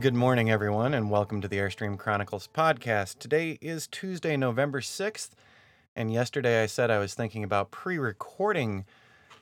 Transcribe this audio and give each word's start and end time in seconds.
Good 0.00 0.14
morning, 0.14 0.48
everyone, 0.48 0.94
and 0.94 1.10
welcome 1.10 1.40
to 1.40 1.48
the 1.48 1.56
Airstream 1.56 1.98
Chronicles 1.98 2.48
podcast. 2.54 3.18
Today 3.18 3.58
is 3.60 3.88
Tuesday, 3.88 4.36
November 4.36 4.80
6th, 4.80 5.30
and 5.96 6.12
yesterday 6.12 6.62
I 6.62 6.66
said 6.66 6.88
I 6.88 7.00
was 7.00 7.14
thinking 7.14 7.42
about 7.42 7.72
pre 7.72 7.98
recording 7.98 8.84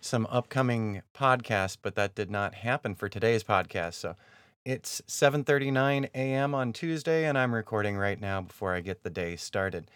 some 0.00 0.26
upcoming 0.30 1.02
podcasts, 1.14 1.76
but 1.82 1.94
that 1.96 2.14
did 2.14 2.30
not 2.30 2.54
happen 2.54 2.94
for 2.94 3.06
today's 3.06 3.44
podcast. 3.44 3.94
So 3.94 4.16
it's 4.64 5.02
7:39 5.06 6.08
a.m. 6.14 6.54
on 6.54 6.72
Tuesday 6.72 7.26
and 7.26 7.36
I'm 7.36 7.54
recording 7.54 7.98
right 7.98 8.20
now 8.20 8.40
before 8.40 8.72
I 8.72 8.80
get 8.80 9.02
the 9.02 9.10
day 9.10 9.36
started. 9.36 9.90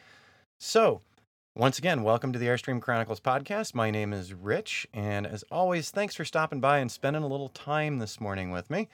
So, 0.59 1.01
once 1.55 1.79
again, 1.79 2.03
welcome 2.03 2.35
to 2.35 2.39
the 2.39 2.49
Airstream 2.49 2.83
Chronicles 2.83 3.21
podcast. 3.21 3.75
My 3.75 3.91
name 3.91 4.13
is 4.13 4.35
Rich, 4.35 4.87
and 4.93 5.27
as 5.27 5.43
always, 5.51 5.91
thanks 5.91 6.17
for 6.17 6.27
stopping 6.27 6.61
by 6.61 6.81
and 6.81 6.93
spending 6.93 7.23
a 7.23 7.29
little 7.29 7.49
time 7.49 7.99
this 7.99 8.21
morning 8.21 8.51
with 8.51 8.69
me. 8.69 8.89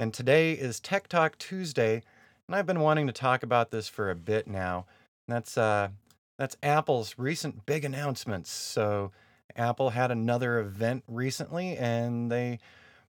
And 0.00 0.14
today 0.14 0.52
is 0.52 0.80
Tech 0.80 1.08
Talk 1.08 1.36
Tuesday, 1.36 2.02
and 2.46 2.56
I've 2.56 2.64
been 2.64 2.80
wanting 2.80 3.06
to 3.08 3.12
talk 3.12 3.42
about 3.42 3.70
this 3.70 3.86
for 3.86 4.10
a 4.10 4.14
bit 4.14 4.46
now. 4.46 4.86
That's 5.28 5.58
uh 5.58 5.90
that's 6.38 6.56
Apple's 6.62 7.16
recent 7.18 7.66
big 7.66 7.84
announcements. 7.84 8.50
So, 8.50 9.12
Apple 9.56 9.90
had 9.90 10.10
another 10.10 10.58
event 10.58 11.04
recently 11.06 11.76
and 11.76 12.32
they 12.32 12.60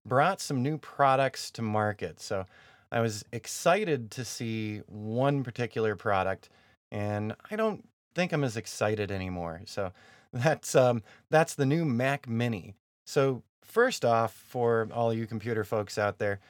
brought 0.05 0.41
some 0.41 0.61
new 0.61 0.77
products 0.77 1.49
to 1.51 1.61
market. 1.61 2.19
So 2.19 2.45
I 2.91 2.99
was 2.99 3.23
excited 3.31 4.11
to 4.11 4.25
see 4.25 4.79
one 4.87 5.45
particular 5.45 5.95
product, 5.95 6.49
and 6.91 7.33
I 7.49 7.55
don't 7.55 7.87
think 8.15 8.33
I'm 8.33 8.43
as 8.43 8.57
excited 8.57 9.11
anymore. 9.11 9.61
So 9.63 9.93
that's 10.33 10.76
um, 10.76 11.03
that's 11.29 11.55
the 11.55 11.65
new 11.65 11.85
Mac 11.85 12.27
Mini. 12.27 12.76
So 13.05 13.43
first 13.63 14.03
off, 14.03 14.33
for 14.33 14.89
all 14.93 15.13
you 15.13 15.26
computer 15.26 15.63
folks 15.63 15.98
out 15.98 16.17
there, 16.17 16.41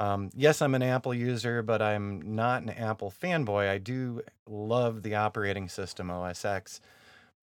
um, 0.00 0.30
yes, 0.34 0.62
I'm 0.62 0.74
an 0.74 0.82
Apple 0.82 1.12
user, 1.12 1.62
but 1.62 1.82
I'm 1.82 2.34
not 2.34 2.62
an 2.62 2.70
Apple 2.70 3.12
fanboy. 3.22 3.68
I 3.68 3.76
do 3.76 4.22
love 4.46 5.02
the 5.02 5.14
operating 5.14 5.68
system 5.68 6.10
OS 6.10 6.42
X. 6.42 6.80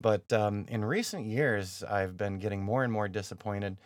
But 0.02 0.34
um, 0.34 0.66
in 0.68 0.84
recent 0.84 1.28
years, 1.28 1.84
I've 1.84 2.18
been 2.18 2.40
getting 2.40 2.64
more 2.64 2.84
and 2.84 2.92
more 2.92 3.08
disappointed 3.08 3.78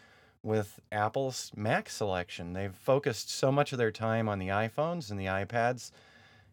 with 0.41 0.79
Apple's 0.89 1.51
Mac 1.53 1.89
selection. 1.89 2.53
They've 2.53 2.73
focused 2.73 3.29
so 3.29 3.51
much 3.51 3.73
of 3.73 3.77
their 3.77 3.91
time 3.91 4.29
on 4.29 4.39
the 4.39 4.47
iPhones 4.47 5.11
and 5.11 5.19
the 5.19 5.25
iPads, 5.25 5.91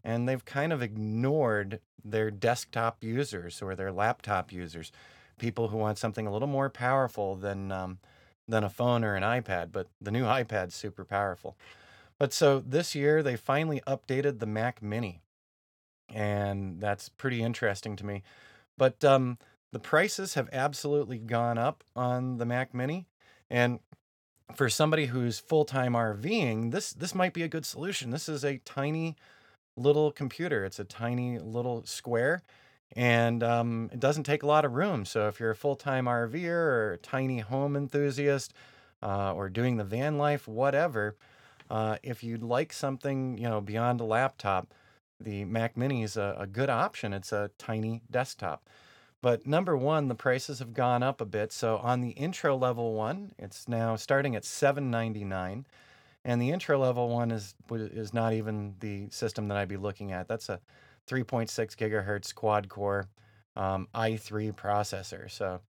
and 0.03 0.29
they've 0.29 0.45
kind 0.45 0.73
of 0.73 0.83
ignored 0.83 1.81
their 2.05 2.33
desktop 2.33 3.03
users 3.03 3.63
or 3.63 3.77
their 3.77 3.93
laptop 3.93 4.53
users, 4.53 4.91
people 5.39 5.69
who 5.69 5.77
want 5.77 5.99
something 5.99 6.27
a 6.27 6.33
little 6.33 6.49
more 6.49 6.69
powerful 6.69 7.37
than 7.37 7.71
um, 7.71 7.99
than 8.49 8.65
a 8.65 8.71
phone 8.71 9.05
or 9.05 9.15
an 9.15 9.23
iPad. 9.23 9.71
But 9.71 9.87
the 10.01 10.11
new 10.11 10.25
iPad's 10.25 10.75
super 10.75 11.05
powerful. 11.05 11.57
But 12.19 12.33
so 12.33 12.61
this 12.61 12.95
year 12.95 13.23
they 13.23 13.37
finally 13.37 13.81
updated 13.87 14.39
the 14.39 14.47
Mac 14.47 14.83
Mini, 14.83 15.23
and 16.13 16.81
that's 16.81 17.09
pretty 17.09 17.43
interesting 17.43 17.97
to 17.97 18.07
me. 18.07 18.23
But 18.77 19.05
um, 19.05 19.39
the 19.73 19.79
prices 19.79 20.35
have 20.35 20.49
absolutely 20.53 21.19
gone 21.19 21.59
up 21.59 21.85
on 21.95 22.39
the 22.39 22.47
Mac 22.47 22.75
Mini, 22.75 23.07
and 23.51 23.79
for 24.55 24.69
somebody 24.69 25.07
who's 25.07 25.39
full 25.39 25.65
time 25.65 25.93
RVing, 25.93 26.73
this 26.73 26.93
this 26.93 27.15
might 27.15 27.35
be 27.35 27.43
a 27.43 27.49
good 27.49 27.67
solution. 27.67 28.11
This 28.11 28.29
is 28.29 28.45
a 28.45 28.59
tiny 28.59 29.17
little 29.77 30.11
computer. 30.11 30.65
It's 30.65 30.81
a 30.81 30.85
tiny 30.85 31.39
little 31.39 31.85
square, 31.85 32.43
and 32.97 33.43
um, 33.45 33.91
it 33.93 34.01
doesn't 34.01 34.25
take 34.25 34.43
a 34.43 34.47
lot 34.47 34.65
of 34.65 34.73
room. 34.75 35.05
So 35.05 35.29
if 35.29 35.39
you're 35.39 35.51
a 35.51 35.57
full 35.57 35.77
time 35.77 36.07
RVer 36.07 36.49
or 36.49 36.93
a 36.95 36.99
tiny 36.99 37.41
home 37.41 37.77
enthusiast, 37.77 38.55
uh, 39.03 39.33
or 39.35 39.49
doing 39.49 39.77
the 39.77 39.85
van 39.85 40.19
life, 40.19 40.49
whatever, 40.49 41.17
uh, 41.71 41.97
if 42.03 42.23
you'd 42.23 42.43
like 42.43 42.73
something 42.73 43.39
you 43.39 43.49
know 43.49 43.61
beyond 43.61 44.01
a 44.01 44.05
laptop, 44.05 44.73
the 45.21 45.45
Mac 45.45 45.77
Mini 45.77 46.03
is 46.03 46.17
a, 46.17 46.37
a 46.39 46.47
good 46.47 46.71
option. 46.71 47.13
It's 47.13 47.33
a 47.33 47.51
tiny 47.59 48.03
desktop. 48.11 48.69
But 49.21 49.47
number 49.47 49.77
one, 49.77 50.07
the 50.07 50.15
prices 50.15 50.61
have 50.61 50.73
gone 50.75 51.03
up 51.03 51.21
a 51.21 51.25
bit. 51.25 51.53
So 51.53 51.79
on 51.79 52.01
the 52.01 52.11
intro 52.11 52.57
level 52.57 52.95
one, 52.95 53.33
it's 53.37 53.69
now 53.69 53.97
starting 53.97 54.37
at 54.37 54.45
seven 54.45 54.91
ninety 54.91 55.25
nine, 55.25 55.67
and 56.25 56.41
the 56.41 56.51
intro 56.51 56.79
level 56.79 57.09
one 57.09 57.31
is 57.31 57.55
is 57.71 58.15
not 58.15 58.33
even 58.33 58.77
the 58.81 59.09
system 59.11 59.49
that 59.49 59.57
I'd 59.57 59.69
be 59.69 59.77
looking 59.77 60.13
at. 60.13 60.29
That's 60.29 60.49
a 60.49 60.61
3.6 61.09 61.49
gigahertz 61.77 62.35
quad 62.35 62.69
core 62.69 63.09
um, 63.57 63.89
i3 63.95 64.55
processor. 64.55 65.31
So 65.31 65.61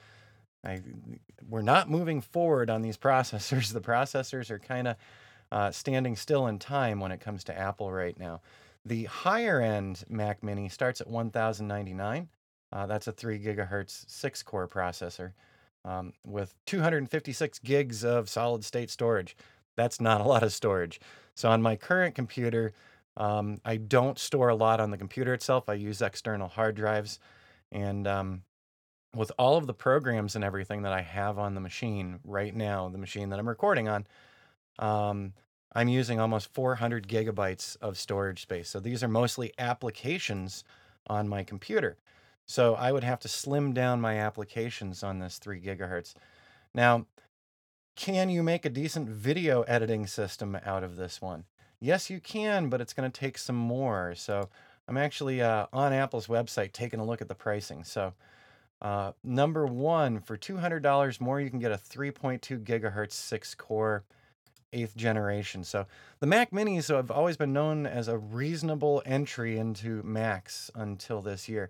I, 0.64 0.82
we're 1.50 1.62
not 1.62 1.90
moving 1.90 2.22
forward 2.22 2.70
on 2.70 2.82
these 2.82 2.98
processors. 3.08 3.74
The 3.74 3.82
processors 3.82 4.52
are 4.52 4.60
kind 4.60 4.88
of 4.88 4.96
uh, 5.52 5.72
standing 5.72 6.16
still 6.16 6.48
in 6.48 6.60
time 6.60 7.00
when 7.00 7.12
it 7.12 7.20
comes 7.20 7.44
to 7.46 7.58
Apple 7.58 7.92
right 7.92 8.18
now. 8.20 8.42
The 8.86 9.06
higher 9.06 9.62
end 9.62 10.04
Mac 10.10 10.44
Mini 10.44 10.70
starts 10.70 11.02
at 11.02 11.08
1099 11.08 12.30
uh, 12.72 12.86
that's 12.86 13.08
a 13.08 13.12
3 13.12 13.40
gigahertz 13.40 14.10
6 14.10 14.44
core 14.44 14.68
processor 14.68 15.34
um, 15.86 16.14
with 16.26 16.54
256 16.66 17.60
gigs 17.60 18.04
of 18.04 18.30
solid 18.30 18.64
state 18.64 18.90
storage. 18.90 19.36
That's 19.76 20.00
not 20.00 20.22
a 20.22 20.26
lot 20.26 20.44
of 20.44 20.54
storage. 20.54 21.00
So 21.36 21.50
on 21.50 21.62
my 21.62 21.76
current 21.76 22.16
computer, 22.16 22.74
um, 23.18 23.60
I 23.66 23.78
don't 23.78 24.20
store 24.20 24.50
a 24.50 24.56
lot 24.56 24.80
on 24.80 24.92
the 24.92 24.98
computer 24.98 25.34
itself. 25.34 25.68
I 25.68 25.74
use 25.74 26.02
external 26.02 26.48
hard 26.48 26.76
drives. 26.76 27.20
And 27.72 28.08
um, 28.08 28.44
with 29.16 29.32
all 29.40 29.58
of 29.58 29.66
the 29.66 29.74
programs 29.74 30.36
and 30.36 30.44
everything 30.44 30.84
that 30.84 30.94
I 30.94 31.02
have 31.02 31.40
on 31.40 31.56
the 31.56 31.62
machine 31.62 32.20
right 32.24 32.56
now, 32.56 32.90
the 32.90 32.98
machine 32.98 33.30
that 33.30 33.40
I'm 33.40 33.50
recording 33.50 33.88
on, 33.88 34.06
um, 34.80 35.34
I'm 35.74 35.88
using 35.88 36.20
almost 36.20 36.54
400 36.54 37.08
gigabytes 37.08 37.78
of 37.82 37.98
storage 37.98 38.42
space. 38.42 38.70
So 38.70 38.80
these 38.80 39.04
are 39.04 39.08
mostly 39.08 39.54
applications 39.60 40.64
on 41.08 41.28
my 41.28 41.44
computer. 41.44 41.98
So 42.48 42.74
I 42.74 42.92
would 42.92 43.04
have 43.04 43.20
to 43.20 43.28
slim 43.28 43.74
down 43.74 44.02
my 44.02 44.18
applications 44.18 45.04
on 45.04 45.20
this 45.20 45.38
3 45.38 45.62
gigahertz. 45.62 46.16
Now, 46.74 47.06
can 47.96 48.30
you 48.30 48.42
make 48.42 48.66
a 48.66 48.70
decent 48.70 49.10
video 49.10 49.62
editing 49.64 50.08
system 50.08 50.58
out 50.66 50.84
of 50.84 50.96
this 50.96 51.22
one? 51.22 51.44
Yes, 51.80 52.10
you 52.10 52.20
can, 52.20 52.70
but 52.70 52.82
it's 52.82 52.94
going 52.94 53.10
to 53.10 53.20
take 53.20 53.38
some 53.38 53.56
more. 53.56 54.16
So 54.16 54.50
I'm 54.88 54.98
actually 54.98 55.42
uh, 55.42 55.68
on 55.72 55.94
Apple's 55.94 56.28
website 56.28 56.72
taking 56.72 57.00
a 57.00 57.06
look 57.06 57.22
at 57.22 57.28
the 57.28 57.36
pricing. 57.36 57.84
So 57.84 58.14
uh, 58.82 59.12
number 59.24 59.68
one, 59.68 60.20
for 60.20 60.38
$200 60.38 61.22
more, 61.22 61.40
you 61.40 61.50
can 61.50 61.60
get 61.60 61.72
a 61.72 61.78
3.2 61.78 62.64
gigahertz 62.64 63.12
six 63.12 63.54
core 63.54 64.04
eighth 64.74 64.96
generation. 64.96 65.64
So 65.64 65.86
the 66.20 66.28
Mac 66.28 66.52
Minis 66.52 66.94
have 66.94 67.12
always 67.12 67.38
been 67.38 67.54
known 67.54 67.86
as 67.86 68.08
a 68.08 68.18
reasonable 68.18 69.02
entry 69.06 69.58
into 69.58 70.02
Macs 70.04 70.70
until 70.76 71.22
this 71.22 71.50
year. 71.50 71.70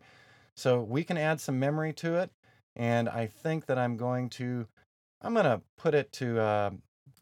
So 0.55 0.81
we 0.81 1.03
can 1.03 1.17
add 1.17 1.39
some 1.39 1.59
memory 1.59 1.93
to 1.93 2.15
it. 2.15 2.31
And 2.75 3.09
I 3.09 3.27
think 3.27 3.65
that 3.65 3.77
I'm 3.77 3.97
going 3.97 4.29
to, 4.31 4.67
I'm 5.21 5.33
going 5.33 5.45
to 5.45 5.61
put 5.77 5.93
it 5.93 6.11
to 6.13 6.39
uh, 6.39 6.71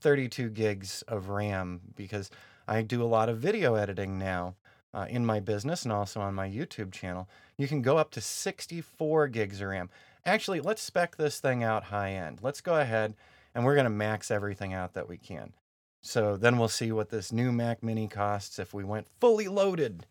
32 0.02 0.50
gigs 0.50 1.04
of 1.04 1.30
RAM 1.30 1.82
because 1.96 2.30
I 2.68 2.82
do 2.82 3.02
a 3.02 3.06
lot 3.06 3.30
of 3.30 3.38
video 3.38 3.76
editing 3.76 4.20
now 4.20 4.56
uh, 4.94 5.06
in 5.10 5.26
my 5.26 5.40
business 5.40 5.84
and 5.84 5.92
also 5.92 6.20
on 6.20 6.34
my 6.34 6.50
YouTube 6.50 6.92
channel. 6.92 7.30
You 7.58 7.68
can 7.68 7.82
go 7.82 7.98
up 7.98 8.12
to 8.12 8.22
64 8.22 9.28
gigs 9.30 9.62
of 9.62 9.70
RAM. 9.70 9.90
Actually, 10.26 10.60
let's 10.60 10.82
spec 10.82 11.16
this 11.16 11.40
thing 11.40 11.64
out 11.64 11.86
high 11.86 12.14
end. 12.14 12.40
Let's 12.42 12.62
go 12.62 12.80
ahead 12.80 13.16
and 13.56 13.66
we're 13.66 13.76
going 13.76 13.86
to 13.86 13.90
max 13.90 14.30
everything 14.30 14.74
out 14.74 14.94
that 14.94 15.10
we 15.10 15.18
can. 15.18 15.54
So 16.02 16.38
then 16.38 16.58
we'll 16.58 16.68
see 16.68 16.92
what 16.92 17.10
this 17.10 17.32
new 17.32 17.52
Mac 17.52 17.84
Mini 17.84 18.08
costs 18.08 18.60
if 18.60 18.74
we 18.74 18.84
went 18.84 19.08
fully 19.20 19.48
loaded. 19.48 20.06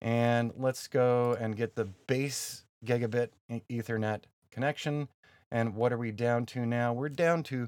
And 0.00 0.52
let's 0.56 0.86
go 0.88 1.36
and 1.38 1.56
get 1.56 1.74
the 1.74 1.84
base 1.84 2.64
gigabit 2.84 3.30
Ethernet 3.68 4.22
connection. 4.50 5.08
And 5.50 5.74
what 5.74 5.92
are 5.92 5.98
we 5.98 6.12
down 6.12 6.46
to 6.46 6.64
now? 6.64 6.92
We're 6.92 7.08
down 7.08 7.42
to 7.44 7.60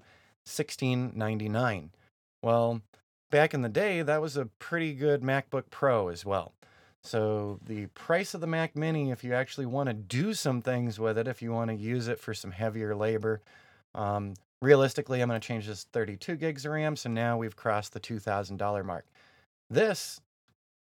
1699. 0.44 1.90
Well, 2.42 2.82
back 3.30 3.54
in 3.54 3.62
the 3.62 3.68
day, 3.68 4.02
that 4.02 4.20
was 4.20 4.36
a 4.36 4.46
pretty 4.46 4.94
good 4.94 5.22
MacBook 5.22 5.64
Pro 5.70 6.08
as 6.08 6.24
well. 6.26 6.52
So 7.02 7.58
the 7.64 7.86
price 7.86 8.34
of 8.34 8.40
the 8.40 8.46
Mac 8.46 8.76
Mini, 8.76 9.10
if 9.10 9.24
you 9.24 9.34
actually 9.34 9.66
want 9.66 9.88
to 9.88 9.94
do 9.94 10.34
some 10.34 10.62
things 10.62 11.00
with 11.00 11.18
it, 11.18 11.26
if 11.26 11.42
you 11.42 11.52
want 11.52 11.70
to 11.70 11.76
use 11.76 12.08
it 12.08 12.20
for 12.20 12.34
some 12.34 12.52
heavier 12.52 12.94
labor, 12.94 13.40
um, 13.94 14.34
realistically, 14.60 15.20
I'm 15.20 15.28
going 15.28 15.40
to 15.40 15.46
change 15.46 15.66
this 15.66 15.84
32 15.92 16.36
gigs 16.36 16.64
of 16.64 16.72
RAM. 16.72 16.96
So 16.96 17.10
now 17.10 17.36
we've 17.36 17.56
crossed 17.56 17.92
the 17.92 18.00
$2,000 18.00 18.84
mark. 18.84 19.06
This 19.68 20.20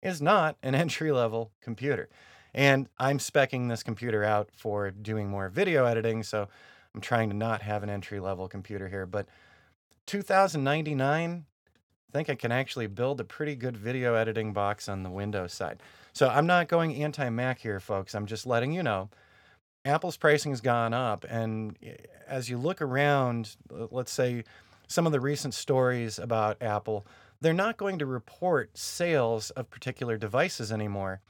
is 0.02 0.22
not 0.22 0.58
an 0.62 0.76
entry 0.76 1.12
level 1.12 1.52
computer. 1.62 2.10
And 2.54 2.90
I'm 3.00 3.18
specing 3.18 3.70
this 3.70 3.82
computer 3.82 4.24
out 4.24 4.50
for 4.52 4.92
doing 4.92 5.30
more 5.30 5.50
video 5.50 5.86
editing. 5.86 6.22
So 6.24 6.48
I'm 6.94 7.02
trying 7.02 7.30
to 7.30 7.36
not 7.36 7.62
have 7.62 7.82
an 7.82 7.90
entry 7.90 8.20
level 8.20 8.48
computer 8.48 8.90
here. 8.90 9.06
But 9.06 9.28
2099, 10.06 11.46
I 12.12 12.18
think 12.18 12.30
I 12.30 12.36
can 12.36 12.52
actually 12.52 12.88
build 12.88 13.22
a 13.22 13.24
pretty 13.24 13.56
good 13.56 13.78
video 13.78 14.16
editing 14.16 14.52
box 14.52 14.90
on 14.90 15.04
the 15.04 15.10
Windows 15.10 15.54
side. 15.54 15.82
So 16.12 16.28
I'm 16.28 16.46
not 16.46 16.68
going 16.68 17.02
anti 17.02 17.30
Mac 17.30 17.60
here, 17.60 17.80
folks. 17.80 18.14
I'm 18.14 18.26
just 18.26 18.46
letting 18.46 18.74
you 18.74 18.84
know. 18.84 19.10
Apple's 19.86 20.18
pricing 20.18 20.52
has 20.52 20.60
gone 20.60 20.94
up. 20.94 21.26
And 21.30 21.78
eh, 21.82 21.96
as 22.28 22.50
you 22.50 22.58
look 22.58 22.82
around, 22.82 23.56
let's 23.70 24.12
say 24.12 24.44
some 24.88 25.06
of 25.06 25.14
the 25.14 25.22
recent 25.22 25.54
stories 25.54 26.20
about 26.20 26.62
Apple, 26.62 27.08
they're 27.40 27.54
not 27.54 27.78
going 27.78 27.98
to 28.00 28.06
report 28.06 28.78
sales 28.78 29.50
of 29.52 29.70
particular 29.70 30.18
devices 30.18 30.70
anymore. 30.70 31.22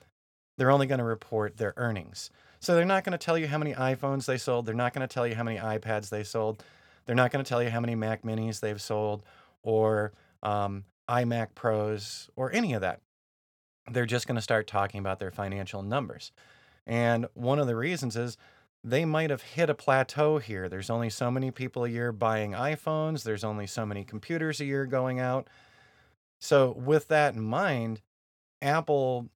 They're 0.57 0.71
only 0.71 0.87
going 0.87 0.97
to 0.97 1.05
report 1.05 1.57
their 1.57 1.75
earnings. 1.77 2.31
So 2.59 2.73
they're 2.73 2.85
not 2.85 3.03
going 3.03 3.17
to 3.17 3.23
tell 3.23 3.37
you 3.37 3.45
how 3.45 3.59
many 3.59 3.75
iPhones 3.75 4.25
they 4.25 4.37
sold. 4.39 4.65
They're 4.65 4.73
not 4.73 4.93
going 4.93 5.07
to 5.07 5.13
tell 5.13 5.27
you 5.27 5.35
how 5.35 5.43
many 5.43 5.59
iPads 5.59 6.09
they 6.09 6.23
sold. 6.23 6.63
They're 7.05 7.15
not 7.15 7.31
going 7.31 7.45
to 7.45 7.47
tell 7.47 7.61
you 7.61 7.69
how 7.69 7.79
many 7.79 7.93
Mac 7.93 8.23
Minis 8.23 8.59
they've 8.59 8.81
sold 8.81 9.23
or 9.61 10.13
um, 10.43 10.85
iMac 11.09 11.55
Pros 11.55 12.29
or 12.35 12.51
any 12.51 12.73
of 12.73 12.81
that. 12.81 13.01
They're 13.91 14.05
just 14.05 14.27
going 14.27 14.35
to 14.35 14.41
start 14.41 14.67
talking 14.67 14.99
about 14.99 15.19
their 15.19 15.31
financial 15.31 15.81
numbers. 15.81 16.31
And 16.85 17.27
one 17.33 17.59
of 17.59 17.67
the 17.67 17.75
reasons 17.75 18.15
is 18.15 18.37
they 18.83 19.05
might 19.05 19.29
have 19.29 19.41
hit 19.41 19.69
a 19.69 19.75
plateau 19.75 20.37
here. 20.39 20.67
There's 20.67 20.89
only 20.89 21.09
so 21.09 21.29
many 21.29 21.51
people 21.51 21.85
a 21.85 21.89
year 21.89 22.11
buying 22.11 22.51
iPhones, 22.51 23.23
there's 23.23 23.43
only 23.43 23.67
so 23.67 23.85
many 23.85 24.03
computers 24.03 24.59
a 24.59 24.65
year 24.65 24.85
going 24.85 25.19
out. 25.19 25.47
So, 26.39 26.71
with 26.71 27.07
that 27.09 27.35
in 27.35 27.41
mind, 27.41 28.01
Apple 28.61 29.29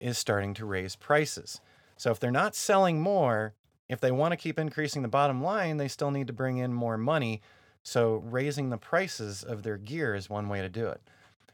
is 0.00 0.18
starting 0.18 0.54
to 0.54 0.66
raise 0.66 0.96
prices. 0.96 1.60
So, 1.96 2.10
if 2.10 2.18
they're 2.18 2.32
not 2.32 2.56
selling 2.56 3.00
more, 3.00 3.54
if 3.88 4.00
they 4.00 4.10
want 4.10 4.32
to 4.32 4.36
keep 4.36 4.58
increasing 4.58 5.02
the 5.02 5.08
bottom 5.08 5.42
line, 5.42 5.76
they 5.76 5.88
still 5.88 6.10
need 6.10 6.26
to 6.26 6.32
bring 6.32 6.58
in 6.58 6.74
more 6.74 6.98
money 6.98 7.40
so 7.82 8.16
raising 8.16 8.70
the 8.70 8.76
prices 8.76 9.42
of 9.42 9.62
their 9.62 9.76
gear 9.76 10.14
is 10.14 10.28
one 10.28 10.48
way 10.48 10.60
to 10.60 10.68
do 10.68 10.88
it. 10.88 11.00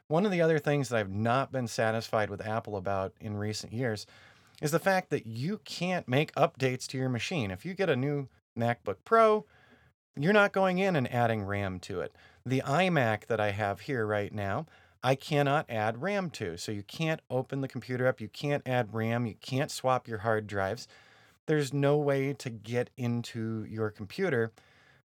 One 0.08 0.26
of 0.26 0.32
the 0.32 0.42
other 0.42 0.58
things 0.58 0.88
that 0.88 0.98
I've 0.98 1.10
not 1.10 1.52
been 1.52 1.66
satisfied 1.66 2.28
with 2.28 2.46
Apple 2.46 2.76
about 2.76 3.14
in 3.20 3.36
recent 3.36 3.72
years 3.72 4.06
is 4.60 4.70
the 4.70 4.78
fact 4.78 5.10
that 5.10 5.26
you 5.26 5.60
can't 5.64 6.06
make 6.06 6.34
updates 6.34 6.86
to 6.88 6.98
your 6.98 7.08
machine. 7.08 7.50
If 7.50 7.64
you 7.64 7.74
get 7.74 7.88
a 7.88 7.96
new 7.96 8.28
MacBook 8.58 8.96
Pro, 9.04 9.44
you're 10.16 10.32
not 10.32 10.52
going 10.52 10.78
in 10.78 10.94
and 10.94 11.12
adding 11.12 11.42
RAM 11.42 11.80
to 11.80 12.00
it. 12.00 12.14
The 12.46 12.62
iMac 12.64 13.26
that 13.26 13.40
I 13.40 13.50
have 13.50 13.80
here 13.80 14.06
right 14.06 14.32
now, 14.32 14.66
I 15.02 15.14
cannot 15.14 15.68
add 15.68 16.02
RAM 16.02 16.30
to. 16.30 16.56
So 16.56 16.72
you 16.72 16.82
can't 16.82 17.20
open 17.30 17.60
the 17.60 17.68
computer 17.68 18.06
up, 18.06 18.20
you 18.20 18.28
can't 18.28 18.66
add 18.66 18.94
RAM, 18.94 19.26
you 19.26 19.34
can't 19.40 19.70
swap 19.70 20.06
your 20.06 20.18
hard 20.18 20.46
drives. 20.46 20.86
There's 21.46 21.74
no 21.74 21.96
way 21.96 22.32
to 22.34 22.50
get 22.50 22.90
into 22.96 23.64
your 23.68 23.90
computer 23.90 24.52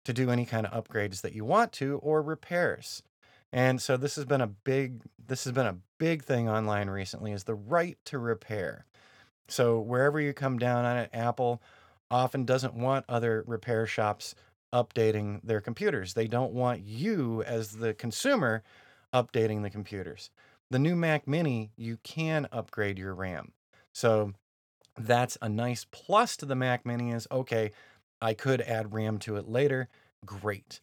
to 0.06 0.14
do 0.14 0.30
any 0.30 0.46
kind 0.46 0.66
of 0.66 0.84
upgrades 0.84 1.22
that 1.22 1.34
you 1.34 1.46
want 1.46 1.72
to 1.74 1.98
or 1.98 2.22
repairs. 2.22 3.04
And 3.54 3.82
so 3.82 3.98
this 3.98 4.16
has 4.16 4.26
been 4.26 4.42
a 4.42 4.48
big 4.48 5.02
this 5.28 5.44
has 5.44 5.54
been 5.54 5.68
a 5.68 5.78
big 5.98 6.24
thing 6.24 6.50
online 6.50 6.90
recently 6.90 7.32
is 7.32 7.44
the 7.44 7.56
right 7.56 7.98
to 8.06 8.18
repair. 8.18 8.86
So 9.48 9.80
wherever 9.80 10.20
you 10.20 10.34
come 10.34 10.58
down 10.58 10.86
on 10.86 10.98
it, 10.98 11.10
Apple 11.14 11.62
often 12.10 12.46
doesn't 12.46 12.74
want 12.74 13.06
other 13.08 13.44
repair 13.46 13.86
shops 13.86 14.36
updating 14.74 15.42
their 15.44 15.62
computers. 15.62 16.14
They 16.14 16.28
don't 16.28 16.54
want 16.54 16.82
you 16.82 17.44
as 17.44 17.72
the 17.74 17.94
consumer 17.94 18.64
updating 19.14 19.62
the 19.62 19.70
computers. 19.70 20.30
The 20.70 20.80
new 20.80 20.96
Mac 20.96 21.28
Mini, 21.28 21.72
you 21.76 21.98
can 22.04 22.48
upgrade 22.52 22.98
your 22.98 23.14
RAM. 23.14 23.52
So 23.94 24.34
that's 24.98 25.38
a 25.42 25.50
nice 25.50 25.86
plus 25.92 26.38
to 26.38 26.46
the 26.46 26.56
Mac 26.56 26.86
Mini 26.86 27.12
is 27.12 27.28
okay, 27.32 27.72
I 28.22 28.34
could 28.34 28.62
add 28.62 28.94
RAM 28.94 29.18
to 29.20 29.36
it 29.36 29.48
later. 29.48 29.90
Great. 30.26 30.80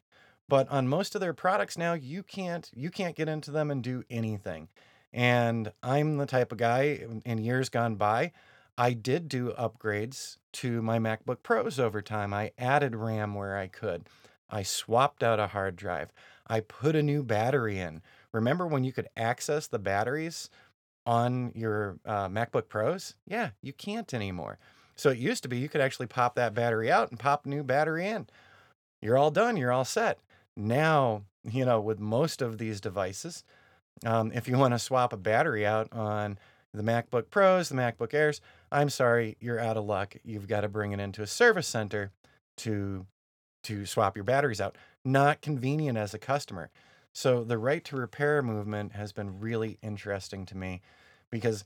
But 0.49 0.69
on 0.71 0.89
most 0.89 1.15
of 1.15 1.21
their 1.21 1.35
products 1.35 1.77
now, 1.79 1.93
you 1.93 2.23
can't 2.23 2.71
you 2.75 2.91
can't 2.91 3.17
get 3.17 3.29
into 3.29 3.51
them 3.51 3.71
and 3.71 3.83
do 3.83 4.03
anything. 4.11 4.69
And 5.13 5.73
I'm 5.83 6.17
the 6.17 6.27
type 6.27 6.53
of 6.53 6.59
guy 6.59 7.01
in 7.25 7.39
years 7.39 7.69
gone 7.69 7.97
by, 7.97 8.33
I 8.77 8.93
did 8.93 9.29
do 9.29 9.53
upgrades 9.59 10.37
to 10.53 10.81
my 10.83 10.99
MacBook 10.99 11.43
Pros 11.43 11.81
over 11.81 12.01
time. 12.01 12.33
I 12.33 12.53
added 12.57 12.95
RAM 12.95 13.35
where 13.35 13.57
I 13.57 13.67
could. 13.67 14.07
I 14.49 14.63
swapped 14.63 15.23
out 15.23 15.41
a 15.41 15.49
hard 15.49 15.75
drive. 15.75 16.13
I 16.47 16.61
put 16.61 16.95
a 16.95 17.03
new 17.03 17.25
battery 17.25 17.79
in. 17.79 18.03
Remember 18.33 18.67
when 18.67 18.85
you 18.85 18.93
could 18.93 19.09
access 19.17 19.67
the 19.67 19.81
batteries 19.81 20.49
on 21.05 21.51
your 21.55 21.99
uh, 22.07 22.29
MacBook 22.29 22.69
Pros? 22.69 23.15
Yeah, 23.27 23.51
you 23.63 23.73
can't 23.73 24.15
anymore. 24.15 24.59
So 24.99 25.11
it 25.11 25.19
used 25.19 25.45
to 25.45 25.49
be 25.49 25.59
you 25.59 25.69
could 25.69 25.81
actually 25.81 26.07
pop 26.07 26.35
that 26.35 26.55
battery 26.55 26.91
out 26.91 27.11
and 27.11 27.19
pop 27.19 27.47
a 27.47 27.49
new 27.49 27.63
battery 27.63 28.09
in. 28.09 28.27
You're 29.01 29.17
all 29.17 29.31
done, 29.31 29.57
you're 29.57 29.73
all 29.73 29.85
set. 29.85 30.19
Now, 30.57 31.23
you 31.45 31.65
know, 31.65 31.81
with 31.81 32.01
most 32.01 32.43
of 32.43 32.59
these 32.59 32.81
devices, 32.81 33.45
um, 34.05 34.33
if 34.33 34.49
you 34.49 34.59
want 34.59 34.75
to 34.75 34.79
swap 34.79 35.13
a 35.13 35.17
battery 35.17 35.65
out 35.65 35.93
on 35.93 36.39
the 36.75 36.83
MacBook 36.83 37.31
Pros, 37.31 37.69
the 37.69 37.77
MacBook 37.77 38.13
Airs, 38.13 38.41
I'm 38.71 38.91
sorry, 38.91 39.37
you're 39.41 39.61
out 39.61 39.77
of 39.77 39.85
luck. 39.85 40.17
You've 40.25 40.49
got 40.49 40.63
to 40.63 40.69
bring 40.69 40.93
it 40.93 41.01
into 41.01 41.23
a 41.23 41.27
service 41.27 41.69
center 41.69 42.11
to 42.59 43.07
to 43.65 43.87
swap 43.87 44.17
your 44.17 44.25
batteries 44.25 44.61
out. 44.61 44.77
Not 45.05 45.43
convenient 45.43 45.99
as 45.99 46.15
a 46.15 46.19
customer. 46.19 46.71
So 47.13 47.43
the 47.43 47.59
right 47.59 47.85
to 47.85 47.97
repair 47.97 48.43
movement 48.43 48.93
has 48.93 49.13
been 49.13 49.41
really 49.41 49.79
interesting 49.83 50.47
to 50.47 50.57
me 50.57 50.81
because 51.31 51.65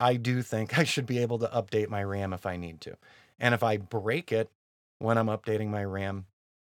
I 0.00 0.14
do 0.16 0.42
think 0.42 0.78
I 0.78 0.84
should 0.84 1.06
be 1.06 1.18
able 1.18 1.38
to 1.38 1.46
update 1.48 1.88
my 1.88 2.02
RAM 2.02 2.32
if 2.32 2.46
I 2.46 2.56
need 2.56 2.80
to. 2.82 2.96
And 3.38 3.54
if 3.54 3.62
I 3.62 3.76
break 3.76 4.32
it 4.32 4.50
when 4.98 5.18
I'm 5.18 5.26
updating 5.26 5.68
my 5.68 5.84
RAM, 5.84 6.26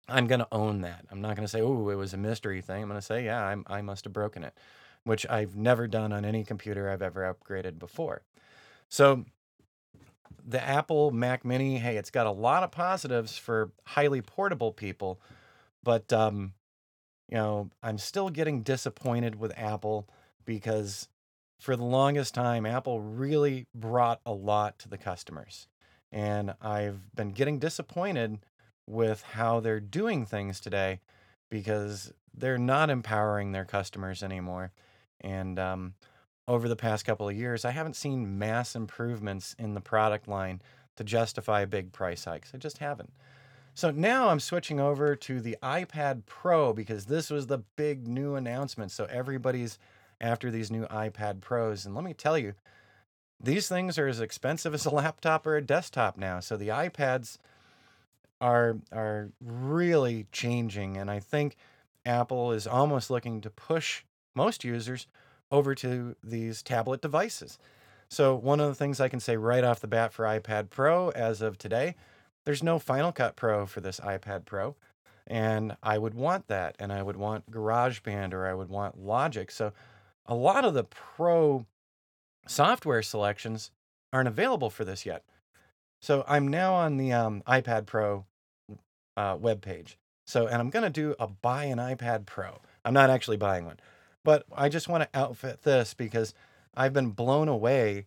I'm 0.08 0.28
going 0.28 0.40
to 0.40 0.48
own 0.52 0.82
that. 0.82 1.06
I'm 1.12 1.22
not 1.22 1.36
going 1.36 1.46
to 1.46 1.52
say, 1.52 1.62
oh, 1.62 1.90
it 1.90 1.96
was 1.96 2.14
a 2.14 2.18
mystery 2.18 2.62
thing. 2.62 2.84
I'm 2.84 2.90
going 2.90 3.00
to 3.00 3.06
say, 3.06 3.26
yeah, 3.26 3.44
I'm, 3.44 3.64
I 3.68 3.82
must 3.82 4.04
have 4.06 4.14
broken 4.14 4.44
it, 4.44 4.54
which 5.04 5.26
I've 5.28 5.56
never 5.56 5.88
done 5.88 6.14
on 6.14 6.26
any 6.26 6.44
computer 6.44 6.90
I've 6.90 7.02
ever 7.02 7.34
upgraded 7.34 7.80
before. 7.80 8.22
So 8.88 9.26
the 10.46 10.64
Apple 10.64 11.12
Mac 11.12 11.44
Mini, 11.44 11.80
hey, 11.80 11.98
it's 11.98 12.12
got 12.12 12.28
a 12.28 12.32
lot 12.32 12.64
of 12.64 12.72
positives 12.72 13.38
for 13.38 13.72
highly 13.84 14.22
portable 14.22 14.72
people, 14.72 15.20
but 15.84 16.14
um, 16.14 16.54
you 17.30 17.38
know, 17.38 17.70
I'm 17.82 17.98
still 17.98 18.30
getting 18.30 18.62
disappointed 18.62 19.40
with 19.40 19.58
Apple 19.58 20.08
because 20.46 21.08
for 21.60 21.76
the 21.76 21.84
longest 21.84 22.34
time, 22.34 22.66
Apple 22.66 23.00
really 23.00 23.68
brought 23.74 24.22
a 24.26 24.34
lot 24.34 24.78
to 24.80 24.90
the 24.90 24.98
customers. 24.98 25.68
And 26.12 26.54
I've 26.62 27.16
been 27.16 27.32
getting 27.32 27.60
disappointed 27.60 28.40
with 28.88 29.24
how 29.24 29.60
they're 29.60 29.80
doing 29.80 30.26
things 30.26 30.60
today 30.60 31.00
because 31.50 32.14
they're 32.34 32.58
not 32.58 32.90
empowering 32.90 33.52
their 33.52 33.66
customers 33.66 34.22
anymore. 34.22 34.72
And 35.22 35.58
um, 35.58 35.94
over 36.48 36.68
the 36.68 36.76
past 36.76 37.06
couple 37.06 37.28
of 37.28 37.36
years, 37.36 37.66
I 37.66 37.72
haven't 37.72 37.96
seen 37.96 38.38
mass 38.38 38.76
improvements 38.76 39.56
in 39.58 39.74
the 39.74 39.82
product 39.82 40.28
line 40.28 40.62
to 40.98 41.04
justify 41.04 41.66
big 41.66 41.92
price 41.92 42.26
hikes. 42.26 42.52
I 42.54 42.58
just 42.58 42.78
haven't. 42.78 43.12
So 43.74 43.92
now 43.92 44.30
I'm 44.30 44.40
switching 44.40 44.80
over 44.80 45.16
to 45.18 45.42
the 45.42 45.58
iPad 45.62 46.26
Pro 46.26 46.72
because 46.72 47.06
this 47.06 47.30
was 47.30 47.48
the 47.48 47.58
big 47.76 48.08
new 48.08 48.36
announcement. 48.36 48.92
So 48.92 49.06
everybody's 49.06 49.78
after 50.22 50.52
these 50.52 50.72
new 50.72 50.86
iPad 50.88 51.42
Pros. 51.42 51.86
And 51.86 51.96
let 51.96 52.04
me 52.04 52.14
tell 52.14 52.38
you, 52.38 52.54
these 53.42 53.68
things 53.68 53.98
are 53.98 54.08
as 54.08 54.20
expensive 54.20 54.74
as 54.74 54.86
a 54.86 54.90
laptop 54.90 55.46
or 55.46 55.58
a 55.58 55.62
desktop 55.62 56.18
now. 56.18 56.40
So 56.40 56.58
the 56.58 56.70
iPads 56.70 57.38
are 58.42 58.78
are 58.92 59.30
really 59.42 60.28
changing 60.32 60.98
and 60.98 61.10
I 61.10 61.20
think 61.20 61.56
Apple 62.06 62.52
is 62.52 62.68
almost 62.68 63.10
looking 63.10 63.42
to 63.42 63.50
push 63.50 64.04
most 64.36 64.64
users 64.64 65.08
over 65.52 65.74
to 65.76 66.16
these 66.24 66.62
tablet 66.62 67.02
devices. 67.02 67.58
So 68.10 68.36
one 68.36 68.60
of 68.60 68.68
the 68.68 68.76
things 68.76 69.00
I 69.00 69.10
can 69.10 69.20
say 69.20 69.38
right 69.38 69.64
off 69.64 69.80
the 69.80 69.88
bat 69.88 70.14
for 70.14 70.26
iPad 70.26 70.70
Pro 70.70 71.10
as 71.10 71.42
of 71.42 71.58
today, 71.58 71.96
there's 72.44 72.64
no 72.64 72.78
Final 72.78 73.12
Cut 73.12 73.36
Pro 73.36 73.66
for 73.66 73.82
this 73.82 74.00
iPad 74.00 74.46
Pro. 74.46 74.76
And 75.28 75.76
I 75.82 75.98
would 75.98 76.14
want 76.14 76.48
that. 76.48 76.76
And 76.78 76.94
I 76.94 77.02
would 77.02 77.18
want 77.18 77.50
GarageBand 77.50 78.34
or 78.34 78.46
I 78.46 78.54
would 78.54 78.70
want 78.70 79.00
Logic. 79.04 79.50
So 79.50 79.74
a 80.26 80.36
lot 80.36 80.66
of 80.66 80.74
the 80.74 80.84
Pro 80.84 81.66
software 82.48 83.02
selections 83.02 83.72
aren't 84.14 84.28
available 84.28 84.70
for 84.70 84.86
this 84.86 85.06
yet. 85.06 85.24
So 86.02 86.24
I'm 86.28 86.48
now 86.48 86.74
on 86.74 86.98
the 86.98 87.12
um, 87.12 87.44
iPad 87.48 87.86
Pro 87.86 88.26
uh, 89.18 89.38
web 89.40 89.62
page. 89.62 89.98
So, 90.26 90.48
and 90.48 90.56
I'm 90.56 90.70
going 90.70 90.84
to 90.84 90.90
do 90.90 91.16
a 91.20 91.28
buy 91.28 91.66
an 91.66 91.78
iPad 91.78 92.26
Pro. 92.26 92.60
I'm 92.84 92.94
not 92.94 93.10
actually 93.10 93.38
buying 93.38 93.66
one, 93.66 93.80
but 94.24 94.46
I 94.56 94.70
just 94.70 94.88
want 94.88 95.04
to 95.04 95.20
outfit 95.20 95.64
this 95.64 95.94
because 95.94 96.34
I've 96.76 96.94
been 96.94 97.12
blown 97.12 97.48
away 97.48 98.06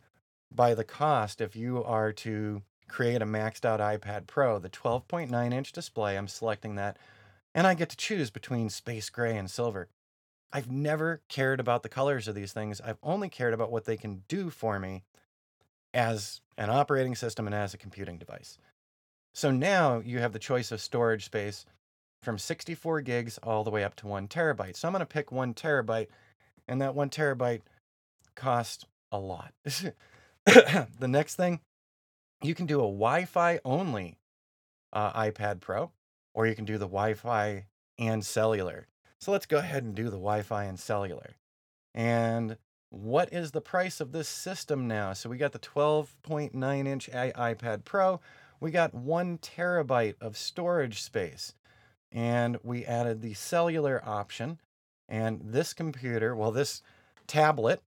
by 0.55 0.75
the 0.75 0.85
cost 0.85 1.41
if 1.41 1.55
you 1.55 1.83
are 1.85 2.13
to 2.13 2.63
create 2.89 3.23
a 3.23 3.27
maxed 3.27 3.65
out 3.65 3.81
iPad 3.81 4.27
Pro, 4.27 4.59
the 4.59 4.71
12.9 4.71 5.53
inch 5.53 5.73
display, 5.73 6.17
I'm 6.17 6.29
selecting 6.29 6.75
that, 6.77 6.97
and 7.55 7.67
I 7.67 7.75
get 7.75 7.91
to 7.91 7.97
choose 7.97 8.31
between 8.31 8.71
space 8.71 9.11
gray 9.11 9.37
and 9.37 9.51
silver. 9.51 9.89
I've 10.52 10.71
never 10.71 11.21
cared 11.28 11.61
about 11.61 11.83
the 11.83 11.88
colors 11.88 12.26
of 12.28 12.35
these 12.35 12.52
things. 12.52 12.81
I've 12.81 12.99
only 13.02 13.28
cared 13.28 13.55
about 13.55 13.71
what 13.71 13.85
they 13.85 13.97
can 13.97 14.23
do 14.28 14.50
for 14.50 14.78
me 14.78 15.05
as 15.93 16.40
an 16.57 16.71
operating 16.71 17.14
system 17.14 17.47
and 17.47 17.55
as 17.55 17.75
a 17.75 17.78
computing 17.78 18.19
device. 18.19 18.59
So 19.35 19.50
now 19.50 20.00
you 20.05 20.19
have 20.19 20.33
the 20.33 20.38
choice 20.38 20.73
of 20.73 20.81
storage 20.81 21.25
space 21.25 21.64
from 22.23 22.38
64 22.38 23.02
gigs 23.02 23.38
all 23.43 23.62
the 23.62 23.71
way 23.71 23.85
up 23.85 23.95
to 23.97 24.07
one 24.07 24.26
terabyte. 24.26 24.76
So 24.76 24.88
I'm 24.88 24.93
going 24.93 25.00
to 25.00 25.07
pick 25.07 25.31
one 25.31 25.55
terabyte, 25.55 26.09
and 26.67 26.81
that 26.81 26.95
one 26.95 27.11
terabyte 27.11 27.61
costs 28.35 28.85
a 29.12 29.19
lot. 29.19 29.52
the 29.64 30.87
next 31.02 31.37
thing, 31.37 31.61
you 32.43 32.55
can 32.55 32.67
do 32.67 32.78
a 32.78 32.83
Wi 32.83 33.25
Fi 33.25 33.61
only 33.64 34.19
uh, 34.93 35.12
iPad 35.12 35.61
Pro, 35.61 35.93
or 36.35 36.47
you 36.47 36.55
can 36.55 36.64
do 36.64 36.78
the 36.78 36.87
Wi 36.87 37.14
Fi 37.14 37.67
and 37.99 38.25
cellular. 38.25 38.87
So 39.21 39.33
let's 39.33 39.47
go 39.47 39.59
ahead 39.59 39.83
and 39.83 39.95
do 39.95 40.05
the 40.05 40.11
Wi 40.13 40.43
Fi 40.43 40.65
and 40.65 40.79
cellular. 40.79 41.37
And 41.95 42.57
what 42.91 43.33
is 43.33 43.51
the 43.51 43.61
price 43.61 44.01
of 44.01 44.13
this 44.13 44.29
system 44.29 44.87
now? 44.87 45.13
So 45.13 45.29
we 45.29 45.37
got 45.37 45.53
the 45.53 45.59
12.9 45.59 46.87
inch 46.87 47.11
iPad 47.13 47.85
Pro, 47.85 48.21
we 48.61 48.71
got 48.71 48.95
one 48.95 49.39
terabyte 49.39 50.17
of 50.21 50.37
storage 50.37 51.03
space, 51.03 51.55
and 52.11 52.59
we 52.63 52.85
added 52.85 53.21
the 53.21 53.35
cellular 53.35 54.03
option. 54.05 54.61
And 55.09 55.41
this 55.43 55.73
computer, 55.73 56.35
well, 56.35 56.51
this 56.51 56.83
tablet 57.27 57.83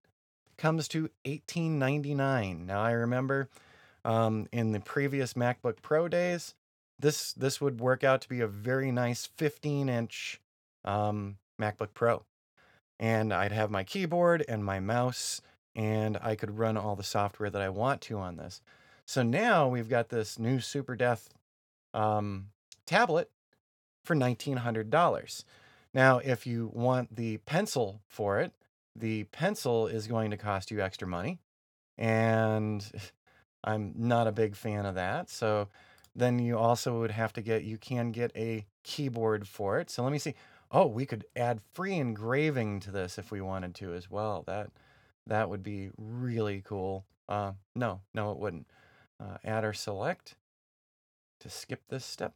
comes 0.58 0.88
to 0.90 1.10
1899. 1.26 2.66
Now 2.66 2.82
I 2.82 2.92
remember 2.92 3.50
um, 4.04 4.48
in 4.52 4.72
the 4.72 4.80
previous 4.80 5.34
MacBook 5.34 5.82
Pro 5.82 6.08
days, 6.08 6.56
this 7.00 7.34
this 7.34 7.60
would 7.60 7.80
work 7.80 8.04
out 8.04 8.22
to 8.22 8.30
be 8.30 8.42
a 8.42 8.48
very 8.48 8.92
nice 8.92 9.26
15 9.26 9.90
inch 9.90 10.40
um, 10.86 11.38
MacBook 11.60 11.94
Pro, 11.94 12.24
and 13.00 13.34
I'd 13.34 13.52
have 13.52 13.72
my 13.72 13.84
keyboard 13.84 14.44
and 14.48 14.64
my 14.64 14.80
mouse, 14.80 15.42
and 15.76 16.18
I 16.22 16.36
could 16.36 16.58
run 16.58 16.78
all 16.78 16.96
the 16.96 17.04
software 17.04 17.50
that 17.50 17.62
I 17.62 17.70
want 17.70 18.02
to 18.02 18.18
on 18.18 18.38
this. 18.38 18.62
So 19.06 19.24
now 19.24 19.68
we've 19.68 19.90
got 19.90 20.10
this 20.10 20.40
new 20.40 20.60
Super 20.60 20.96
Death 20.96 21.30
um, 21.94 22.48
tablet 22.86 23.30
for 24.04 24.16
$1,900. 24.16 25.44
Now, 25.94 26.20
if 26.20 26.48
you 26.48 26.72
want 26.74 27.16
the 27.16 27.38
pencil 27.38 28.02
for 28.08 28.40
it, 28.40 28.54
the 28.96 29.26
pencil 29.26 29.88
is 29.88 30.08
going 30.08 30.32
to 30.32 30.38
cost 30.38 30.72
you 30.72 30.82
extra 30.82 31.08
money. 31.08 31.40
And 31.98 32.86
I'm 33.64 33.94
not 33.96 34.28
a 34.28 34.32
big 34.32 34.56
fan 34.56 34.86
of 34.86 34.96
that. 34.96 35.30
So 35.30 35.68
then 36.16 36.40
you 36.40 36.58
also 36.58 37.00
would 37.00 37.12
have 37.12 37.34
to 37.34 37.42
get, 37.42 37.64
you 37.64 37.78
can 37.78 38.12
get 38.12 38.32
a 38.36 38.66
keyboard 38.84 39.48
for 39.48 39.80
it. 39.80 39.90
So 39.90 40.04
let 40.04 40.12
me 40.12 40.20
see. 40.20 40.36
Oh, 40.72 40.88
we 40.88 41.06
could 41.06 41.26
add 41.36 41.60
free 41.74 41.96
engraving 41.96 42.80
to 42.82 42.92
this 42.92 43.18
if 43.18 43.32
we 43.32 43.42
wanted 43.42 43.76
to 43.76 43.94
as 43.94 44.10
well. 44.10 44.44
That 44.48 44.70
that 45.28 45.50
would 45.50 45.64
be 45.64 45.90
really 45.98 46.64
cool. 46.66 47.06
Uh, 47.28 47.54
no, 47.76 48.02
no, 48.14 48.32
it 48.32 48.38
wouldn't. 48.38 48.68
Uh, 49.20 49.38
add 49.44 49.64
or 49.64 49.74
select 49.74 50.36
to 51.40 51.50
skip 51.50 51.82
this 51.90 52.06
step. 52.06 52.34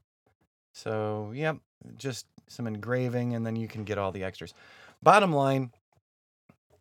So, 0.74 1.32
yep, 1.34 1.58
just 1.98 2.27
some 2.48 2.68
engraving, 2.68 3.34
and 3.34 3.46
then 3.46 3.56
you 3.56 3.68
can 3.68 3.86
get 3.86 3.98
all 3.98 4.12
the 4.12 4.24
extras. 4.24 4.54
Bottom 5.01 5.32
line, 5.32 5.72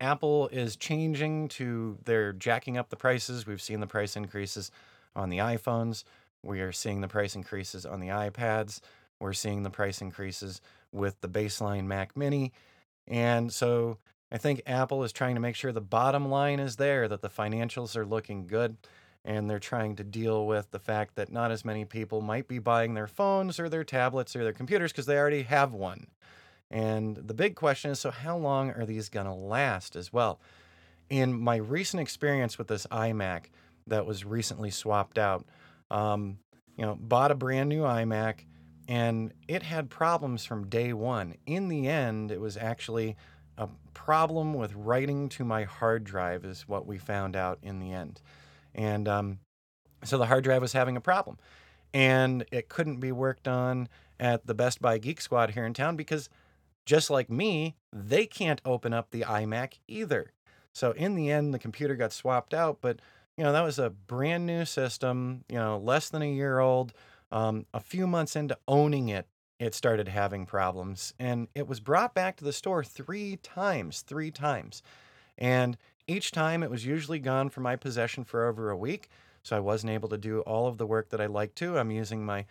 Apple 0.00 0.49
is 0.49 0.76
changing 0.76 1.49
to 1.49 1.99
they're 2.04 2.32
jacking 2.32 2.76
up 2.76 2.90
the 2.90 2.96
prices. 2.96 3.46
We've 3.46 3.62
seen 3.62 3.80
the 3.80 3.87
price 3.87 4.16
increases 4.16 4.70
on 5.14 5.30
the 5.30 5.38
iPhones. 5.38 6.04
We 6.42 6.61
are 6.61 6.73
seeing 6.73 7.00
the 7.00 7.08
price 7.08 7.34
increases 7.34 7.87
on 7.87 8.00
the 8.00 8.08
iPads. 8.08 8.80
We're 9.20 9.32
seeing 9.32 9.62
the 9.62 9.70
price 9.70 10.00
increases 10.00 10.61
with 10.94 11.20
the 11.20 11.28
baseline 11.28 11.84
Mac 11.84 12.16
Mini. 12.16 12.52
And 13.06 13.52
so 13.52 13.98
I 14.32 14.38
think 14.38 14.62
Apple 14.66 15.04
is 15.04 15.12
trying 15.12 15.34
to 15.34 15.40
make 15.40 15.56
sure 15.56 15.72
the 15.72 15.80
bottom 15.80 16.28
line 16.28 16.60
is 16.60 16.76
there, 16.76 17.08
that 17.08 17.20
the 17.20 17.28
financials 17.28 17.96
are 17.96 18.06
looking 18.06 18.46
good. 18.46 18.76
And 19.26 19.48
they're 19.48 19.58
trying 19.58 19.96
to 19.96 20.04
deal 20.04 20.46
with 20.46 20.70
the 20.70 20.78
fact 20.78 21.14
that 21.14 21.32
not 21.32 21.50
as 21.50 21.64
many 21.64 21.86
people 21.86 22.20
might 22.20 22.46
be 22.46 22.58
buying 22.58 22.92
their 22.92 23.06
phones 23.06 23.58
or 23.58 23.70
their 23.70 23.84
tablets 23.84 24.36
or 24.36 24.44
their 24.44 24.52
computers 24.52 24.92
because 24.92 25.06
they 25.06 25.16
already 25.16 25.44
have 25.44 25.72
one. 25.72 26.08
And 26.70 27.16
the 27.16 27.32
big 27.32 27.56
question 27.56 27.90
is 27.90 28.00
so, 28.00 28.10
how 28.10 28.36
long 28.36 28.70
are 28.72 28.84
these 28.84 29.08
going 29.08 29.26
to 29.26 29.32
last 29.32 29.96
as 29.96 30.12
well? 30.12 30.40
In 31.08 31.32
my 31.32 31.56
recent 31.56 32.02
experience 32.02 32.58
with 32.58 32.68
this 32.68 32.86
iMac 32.88 33.46
that 33.86 34.04
was 34.04 34.24
recently 34.26 34.70
swapped 34.70 35.16
out, 35.16 35.46
um, 35.90 36.38
you 36.76 36.84
know, 36.84 36.94
bought 36.94 37.30
a 37.30 37.34
brand 37.34 37.68
new 37.68 37.82
iMac 37.82 38.40
and 38.88 39.32
it 39.48 39.62
had 39.62 39.90
problems 39.90 40.44
from 40.44 40.68
day 40.68 40.92
one. 40.92 41.34
In 41.46 41.68
the 41.68 41.88
end, 41.88 42.30
it 42.30 42.40
was 42.40 42.56
actually 42.56 43.16
a 43.56 43.68
problem 43.94 44.54
with 44.54 44.74
writing 44.74 45.28
to 45.30 45.44
my 45.44 45.64
hard 45.64 46.04
drive, 46.04 46.44
is 46.44 46.68
what 46.68 46.86
we 46.86 46.98
found 46.98 47.36
out 47.36 47.58
in 47.62 47.80
the 47.80 47.92
end. 47.92 48.20
And 48.74 49.08
um, 49.08 49.38
so 50.02 50.18
the 50.18 50.26
hard 50.26 50.44
drive 50.44 50.62
was 50.62 50.72
having 50.72 50.96
a 50.96 51.00
problem. 51.00 51.38
And 51.92 52.44
it 52.50 52.68
couldn't 52.68 53.00
be 53.00 53.12
worked 53.12 53.46
on 53.46 53.88
at 54.18 54.46
the 54.46 54.54
Best 54.54 54.82
Buy 54.82 54.98
Geek 54.98 55.20
Squad 55.20 55.50
here 55.50 55.64
in 55.64 55.74
town 55.74 55.96
because 55.96 56.28
just 56.84 57.08
like 57.08 57.30
me, 57.30 57.76
they 57.92 58.26
can't 58.26 58.60
open 58.64 58.92
up 58.92 59.10
the 59.10 59.22
iMac 59.22 59.78
either. 59.88 60.32
So 60.72 60.90
in 60.92 61.14
the 61.14 61.30
end, 61.30 61.54
the 61.54 61.58
computer 61.58 61.94
got 61.94 62.12
swapped 62.12 62.52
out, 62.52 62.78
but 62.80 63.00
you 63.36 63.44
know, 63.44 63.52
that 63.52 63.62
was 63.62 63.78
a 63.78 63.90
brand 63.90 64.46
new 64.46 64.64
system, 64.64 65.44
you 65.48 65.56
know, 65.56 65.78
less 65.78 66.08
than 66.08 66.22
a 66.22 66.32
year 66.32 66.58
old. 66.58 66.92
Um, 67.34 67.66
a 67.74 67.80
few 67.80 68.06
months 68.06 68.36
into 68.36 68.56
owning 68.68 69.08
it, 69.08 69.26
it 69.58 69.74
started 69.74 70.06
having 70.06 70.46
problems 70.46 71.14
and 71.18 71.48
it 71.54 71.66
was 71.66 71.80
brought 71.80 72.14
back 72.14 72.36
to 72.36 72.44
the 72.44 72.52
store 72.52 72.84
three 72.84 73.36
times, 73.42 74.02
three 74.02 74.30
times. 74.30 74.84
And 75.36 75.76
each 76.06 76.30
time 76.30 76.62
it 76.62 76.70
was 76.70 76.86
usually 76.86 77.18
gone 77.18 77.50
from 77.50 77.64
my 77.64 77.74
possession 77.74 78.22
for 78.22 78.46
over 78.46 78.70
a 78.70 78.76
week. 78.76 79.08
So 79.42 79.56
I 79.56 79.60
wasn't 79.60 79.92
able 79.92 80.08
to 80.10 80.16
do 80.16 80.40
all 80.42 80.68
of 80.68 80.78
the 80.78 80.86
work 80.86 81.10
that 81.10 81.20
I 81.20 81.26
like 81.26 81.56
to. 81.56 81.76
I'm 81.76 81.90
using 81.90 82.24
my 82.24 82.46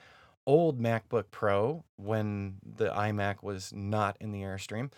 old 0.46 0.82
MacBook 0.82 1.26
Pro 1.32 1.86
when 1.96 2.56
the 2.62 2.90
iMac 2.90 3.42
was 3.42 3.72
not 3.74 4.18
in 4.20 4.32
the 4.32 4.42
Airstream. 4.42 4.92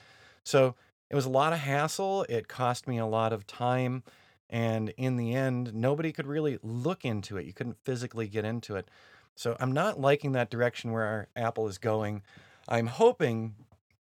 So 0.43 0.73
it 1.11 1.15
was 1.15 1.25
a 1.25 1.29
lot 1.29 1.53
of 1.53 1.59
hassle. 1.59 2.25
It 2.27 2.47
cost 2.47 2.87
me 2.87 2.97
a 2.97 3.05
lot 3.05 3.33
of 3.33 3.45
time. 3.45 4.01
And 4.49 4.89
in 4.97 5.15
the 5.17 5.35
end, 5.35 5.75
nobody 5.75 6.11
could 6.11 6.25
really 6.25 6.57
look 6.63 7.05
into 7.05 7.37
it. 7.37 7.45
You 7.45 7.53
couldn't 7.53 7.77
physically 7.83 8.27
get 8.27 8.45
into 8.45 8.75
it. 8.75 8.89
So 9.35 9.55
I'm 9.59 9.71
not 9.71 9.99
liking 9.99 10.31
that 10.31 10.49
direction 10.49 10.91
where 10.91 11.27
Apple 11.35 11.67
is 11.67 11.77
going. 11.77 12.23
I'm 12.67 12.87
hoping 12.87 13.55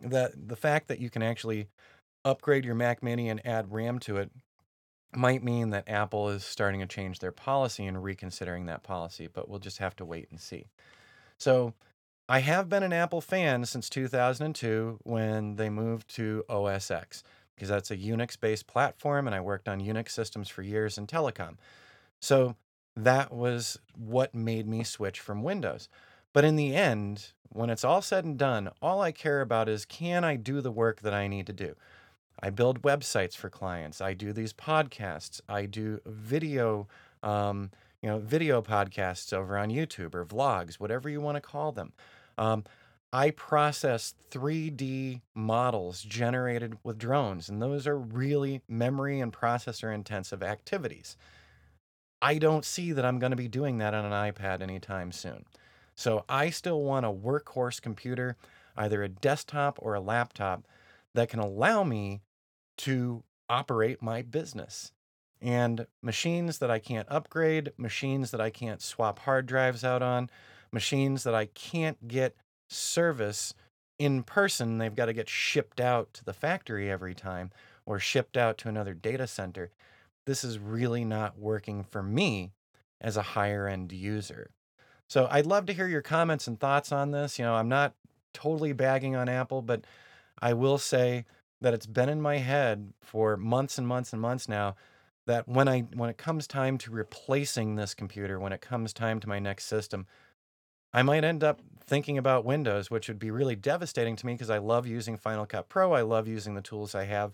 that 0.00 0.49
the 0.49 0.56
fact 0.56 0.88
that 0.88 1.00
you 1.00 1.11
can 1.11 1.23
actually 1.23 1.68
upgrade 2.25 2.64
your 2.64 2.75
Mac 2.75 3.02
Mini 3.02 3.28
and 3.28 3.44
add 3.47 3.73
RAM 3.73 3.99
to 4.00 4.16
it 4.16 4.30
might 5.14 5.42
mean 5.42 5.70
that 5.70 5.88
Apple 5.88 6.28
is 6.28 6.44
starting 6.44 6.80
to 6.80 6.87
change 6.87 7.18
their 7.18 7.32
policy 7.32 7.87
and 7.87 8.02
reconsidering 8.02 8.66
that 8.66 8.82
policy, 8.82 9.28
but 9.32 9.49
we'll 9.49 9.58
just 9.58 9.78
have 9.78 9.97
to 9.97 10.04
wait 10.04 10.28
and 10.30 10.40
see. 10.40 10.66
So 11.38 11.75
I 12.28 12.40
have 12.40 12.68
been 12.68 12.82
an 12.82 12.92
Apple 12.92 13.20
fan 13.20 13.64
since 13.64 13.88
2002 13.88 15.00
when 15.04 15.56
they 15.56 15.70
moved 15.70 16.14
to 16.16 16.44
OS 16.49 16.90
X 16.90 17.23
because 17.54 17.68
that's 17.68 17.90
a 17.90 17.97
Unix 17.97 18.38
based 18.38 18.66
platform 18.66 19.26
and 19.26 19.35
I 19.35 19.40
worked 19.40 19.68
on 19.68 19.80
Unix 19.80 20.11
systems 20.11 20.49
for 20.49 20.62
years 20.62 20.99
in 20.99 21.06
telecom. 21.06 21.56
So 22.20 22.56
that 22.97 23.33
was 23.33 23.78
what 23.97 24.35
made 24.35 24.66
me 24.66 24.85
switch 24.85 25.21
from 25.21 25.42
Windows. 25.42 25.88
But 26.33 26.45
in 26.45 26.57
the 26.57 26.75
end, 26.75 27.33
when 27.50 27.71
it's 27.71 27.85
all 27.85 28.02
said 28.02 28.25
and 28.25 28.38
done, 28.38 28.71
all 28.83 29.00
I 29.00 29.12
care 29.12 29.40
about 29.40 29.68
is 29.68 29.85
can 29.85 30.25
I 30.25 30.37
do 30.37 30.61
the 30.61 30.73
work 30.73 31.00
that 31.00 31.14
I 31.14 31.28
need 31.28 31.47
to 31.47 31.52
do? 31.52 31.75
I 32.40 32.50
build 32.50 32.83
websites 32.83 33.35
for 33.37 33.50
clients. 33.50 34.00
I 34.00 34.14
do 34.14 34.33
these 34.33 34.52
podcasts. 34.52 35.40
I 35.49 35.66
do 35.66 36.00
video 36.07 36.87
um, 37.23 37.71
you 38.02 38.09
know, 38.09 38.18
video 38.18 38.62
podcasts 38.62 39.33
over 39.33 39.57
on 39.59 39.71
YouTube 39.71 40.14
or 40.14 40.25
vlogs, 40.25 40.75
whatever 40.75 41.09
you 41.09 41.21
want 41.21 41.37
to 41.37 41.40
call 41.40 41.73
them. 41.73 41.92
Um, 42.37 42.64
I 43.12 43.30
process 43.30 44.14
3D 44.30 45.23
models 45.35 46.02
generated 46.02 46.76
with 46.85 46.99
drones, 46.99 47.49
and 47.49 47.61
those 47.61 47.87
are 47.87 47.99
really 47.99 48.61
memory 48.68 49.21
and 49.21 49.33
processor 49.33 49.92
intensive 49.92 50.42
activities. 50.42 51.16
I 52.20 52.38
don't 52.38 52.64
see 52.64 52.92
that 52.92 53.04
I'm 53.04 53.18
going 53.18 53.30
to 53.30 53.37
be 53.37 53.48
doing 53.48 53.78
that 53.78 53.94
on 53.94 54.04
an 54.04 54.12
iPad 54.12 54.60
anytime 54.60 55.12
soon. 55.12 55.44
So 55.94 56.25
I 56.28 56.50
still 56.50 56.82
want 56.82 57.06
a 57.06 57.10
workhorse 57.10 57.80
computer, 57.80 58.37
either 58.76 59.02
a 59.02 59.08
desktop 59.08 59.78
or 59.80 59.94
a 59.94 60.00
laptop, 60.00 60.66
that 61.14 61.28
can 61.28 61.40
allow 61.40 61.84
me 61.84 62.20
to 62.78 63.25
operate 63.48 64.02
my 64.02 64.22
business. 64.22 64.92
And 65.40 65.87
machines 66.02 66.58
that 66.58 66.70
I 66.70 66.78
can't 66.78 67.08
upgrade, 67.10 67.72
machines 67.76 68.30
that 68.32 68.40
I 68.40 68.50
can't 68.50 68.82
swap 68.82 69.20
hard 69.20 69.46
drives 69.46 69.84
out 69.84 70.02
on, 70.02 70.30
machines 70.72 71.25
that 71.25 71.34
I 71.34 71.46
can't 71.46 72.08
get 72.08 72.37
service 72.68 73.54
in 73.98 74.22
person, 74.22 74.78
they've 74.78 74.94
got 74.94 75.06
to 75.06 75.12
get 75.12 75.28
shipped 75.28 75.80
out 75.80 76.14
to 76.14 76.25
the 76.25 76.32
factory 76.32 76.90
every 76.90 77.14
time 77.14 77.50
or 77.84 77.98
shipped 77.98 78.37
out 78.37 78.58
to 78.58 78.68
another 78.68 78.94
data 78.94 79.26
center. 79.26 79.70
This 80.28 80.44
is 80.44 80.58
really 80.58 81.06
not 81.06 81.38
working 81.38 81.82
for 81.82 82.02
me 82.02 82.52
as 83.00 83.16
a 83.16 83.23
higher 83.23 83.66
end 83.66 83.92
user. 83.92 84.50
So 85.08 85.26
I'd 85.30 85.47
love 85.47 85.64
to 85.66 85.73
hear 85.73 85.88
your 85.88 86.02
comments 86.02 86.47
and 86.47 86.61
thoughts 86.61 86.92
on 86.92 87.12
this. 87.12 87.38
You 87.38 87.47
know, 87.47 87.54
I'm 87.54 87.70
not 87.70 87.94
totally 88.35 88.75
bagging 88.75 89.16
on 89.16 89.30
Apple, 89.30 89.62
but 89.62 89.87
I 90.42 90.52
will 90.52 90.76
say 90.76 91.25
that 91.62 91.73
it's 91.73 91.87
been 91.87 92.11
in 92.11 92.20
my 92.20 92.37
head 92.37 92.92
for 93.00 93.38
months 93.38 93.78
and 93.78 93.88
months 93.88 94.12
and 94.12 94.20
months 94.20 94.50
now 94.50 94.76
that 95.26 95.49
when 95.49 95.66
I 95.66 95.80
when 95.94 96.11
it 96.11 96.18
comes 96.18 96.47
time 96.47 96.76
to 96.76 96.90
replacing 96.90 97.76
this 97.76 97.94
computer, 97.94 98.38
when 98.38 98.52
it 98.52 98.61
comes 98.61 98.92
time 98.92 99.20
to 99.20 99.28
my 99.30 99.38
next 99.38 99.64
system, 99.64 100.06
I 100.92 101.02
might 101.02 101.25
end 101.25 101.42
up 101.42 101.62
thinking 101.82 102.18
about 102.18 102.44
Windows, 102.44 102.90
which 102.90 103.08
would 103.08 103.18
be 103.18 103.30
really 103.30 103.56
devastating 103.56 104.14
to 104.16 104.26
me 104.26 104.35
because 104.35 104.50
I 104.50 104.58
love 104.58 104.87
using 104.87 105.16
Final 105.16 105.47
Cut 105.47 105.70
Pro. 105.70 105.94
I 105.94 106.02
love 106.02 106.28
using 106.28 106.54
the 106.54 106.61
tools 106.61 106.94
I 106.94 107.04
have, 107.04 107.32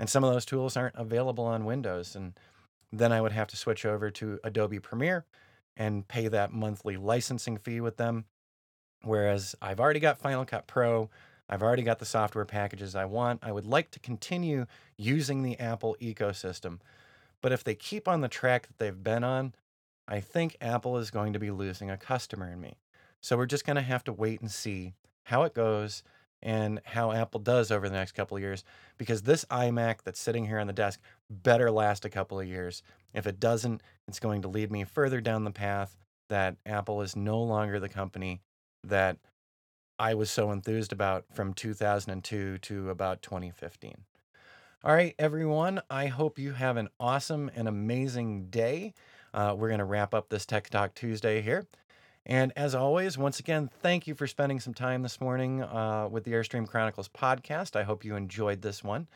and 0.00 0.08
some 0.08 0.24
of 0.24 0.32
those 0.32 0.46
tools 0.46 0.78
aren't 0.78 0.94
available 0.96 1.44
on 1.44 1.66
Windows. 1.66 2.16
And 2.16 2.32
then 2.90 3.12
I 3.12 3.20
would 3.20 3.32
have 3.32 3.48
to 3.48 3.56
switch 3.56 3.84
over 3.84 4.10
to 4.12 4.40
Adobe 4.42 4.80
Premiere 4.80 5.26
and 5.76 6.08
pay 6.08 6.26
that 6.28 6.54
monthly 6.54 6.96
licensing 6.96 7.58
fee 7.58 7.82
with 7.82 7.98
them. 7.98 8.24
Whereas 9.02 9.54
I've 9.60 9.78
already 9.78 10.00
got 10.00 10.18
Final 10.18 10.46
Cut 10.46 10.66
Pro, 10.66 11.10
I've 11.50 11.62
already 11.62 11.82
got 11.82 11.98
the 11.98 12.06
software 12.06 12.46
packages 12.46 12.94
I 12.94 13.04
want. 13.04 13.40
I 13.42 13.52
would 13.52 13.66
like 13.66 13.90
to 13.90 14.00
continue 14.00 14.64
using 14.96 15.42
the 15.42 15.60
Apple 15.60 15.94
ecosystem. 16.00 16.78
But 17.42 17.52
if 17.52 17.62
they 17.62 17.74
keep 17.74 18.08
on 18.08 18.22
the 18.22 18.28
track 18.28 18.68
that 18.68 18.78
they've 18.78 19.04
been 19.04 19.22
on, 19.22 19.52
I 20.08 20.20
think 20.20 20.56
Apple 20.62 20.96
is 20.96 21.10
going 21.10 21.34
to 21.34 21.38
be 21.38 21.50
losing 21.50 21.90
a 21.90 21.98
customer 21.98 22.50
in 22.50 22.58
me. 22.58 22.78
So 23.20 23.36
we're 23.36 23.44
just 23.44 23.66
going 23.66 23.76
to 23.76 23.82
have 23.82 24.04
to 24.04 24.14
wait 24.14 24.40
and 24.40 24.50
see 24.50 24.94
how 25.24 25.42
it 25.42 25.52
goes 25.52 26.02
and 26.42 26.80
how 26.84 27.12
Apple 27.12 27.40
does 27.40 27.70
over 27.70 27.88
the 27.88 27.94
next 27.94 28.12
couple 28.12 28.36
of 28.36 28.42
years 28.42 28.64
because 28.98 29.22
this 29.22 29.44
iMac 29.46 30.02
that's 30.04 30.20
sitting 30.20 30.46
here 30.46 30.58
on 30.58 30.66
the 30.66 30.72
desk 30.72 31.00
better 31.28 31.70
last 31.70 32.04
a 32.04 32.10
couple 32.10 32.40
of 32.40 32.46
years. 32.46 32.82
If 33.12 33.26
it 33.26 33.40
doesn't, 33.40 33.82
it's 34.08 34.20
going 34.20 34.42
to 34.42 34.48
lead 34.48 34.70
me 34.70 34.84
further 34.84 35.20
down 35.20 35.44
the 35.44 35.50
path 35.50 35.96
that 36.28 36.56
Apple 36.64 37.02
is 37.02 37.16
no 37.16 37.42
longer 37.42 37.78
the 37.78 37.88
company 37.88 38.40
that 38.84 39.18
I 39.98 40.14
was 40.14 40.30
so 40.30 40.50
enthused 40.50 40.92
about 40.92 41.26
from 41.34 41.52
2002 41.52 42.58
to 42.58 42.90
about 42.90 43.20
2015. 43.20 43.94
All 44.82 44.94
right, 44.94 45.14
everyone, 45.18 45.82
I 45.90 46.06
hope 46.06 46.38
you 46.38 46.52
have 46.52 46.78
an 46.78 46.88
awesome 46.98 47.50
and 47.54 47.68
amazing 47.68 48.46
day. 48.46 48.94
Uh, 49.34 49.54
we're 49.54 49.68
going 49.68 49.80
to 49.80 49.84
wrap 49.84 50.14
up 50.14 50.30
this 50.30 50.46
Tech 50.46 50.70
Talk 50.70 50.94
Tuesday 50.94 51.42
here. 51.42 51.66
And 52.30 52.52
as 52.54 52.76
always, 52.76 53.18
once 53.18 53.40
again, 53.40 53.68
thank 53.82 54.06
you 54.06 54.14
for 54.14 54.28
spending 54.28 54.60
some 54.60 54.72
time 54.72 55.02
this 55.02 55.20
morning 55.20 55.64
uh, 55.64 56.06
with 56.08 56.22
the 56.22 56.30
Airstream 56.30 56.64
Chronicles 56.64 57.08
podcast. 57.08 57.74
I 57.74 57.82
hope 57.82 58.04
you 58.04 58.14
enjoyed 58.14 58.62
this 58.62 58.84
one. 58.84 59.08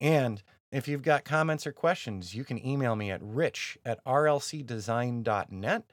And 0.00 0.42
if 0.72 0.88
you've 0.88 1.02
got 1.02 1.26
comments 1.26 1.66
or 1.66 1.72
questions, 1.72 2.34
you 2.34 2.42
can 2.42 2.66
email 2.66 2.96
me 2.96 3.10
at 3.10 3.22
rich 3.22 3.76
at 3.84 4.02
rlcdesign.net. 4.06 5.84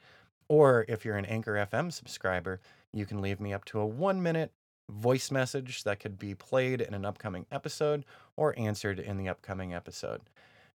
Or 0.48 0.86
if 0.88 1.04
you're 1.04 1.18
an 1.18 1.26
Anchor 1.26 1.68
FM 1.70 1.92
subscriber, 1.92 2.58
you 2.90 3.04
can 3.04 3.20
leave 3.20 3.38
me 3.38 3.52
up 3.52 3.66
to 3.66 3.78
a 3.78 3.86
one 3.86 4.22
minute 4.22 4.50
voice 4.88 5.30
message 5.30 5.84
that 5.84 6.00
could 6.00 6.18
be 6.18 6.34
played 6.34 6.80
in 6.80 6.94
an 6.94 7.04
upcoming 7.04 7.44
episode 7.52 8.06
or 8.34 8.58
answered 8.58 8.98
in 8.98 9.18
the 9.18 9.28
upcoming 9.28 9.74
episode. 9.74 10.22